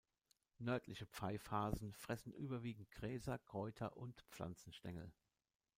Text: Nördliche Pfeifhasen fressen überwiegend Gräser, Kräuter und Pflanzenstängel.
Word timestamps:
Nördliche 0.57 1.05
Pfeifhasen 1.05 1.93
fressen 1.93 2.33
überwiegend 2.33 2.89
Gräser, 2.89 3.37
Kräuter 3.37 3.95
und 3.97 4.19
Pflanzenstängel. 4.31 5.11